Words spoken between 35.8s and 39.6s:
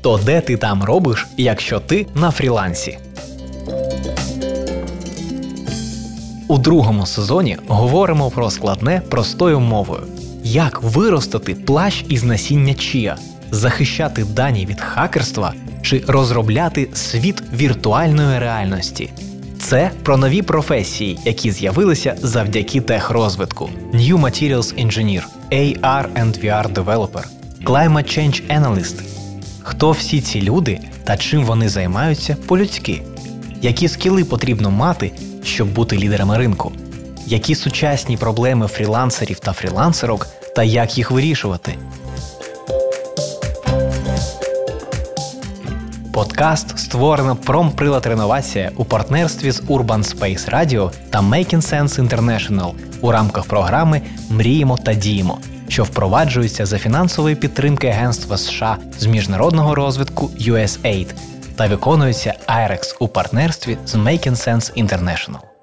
лідерами ринку? Які сучасні проблеми фрілансерів та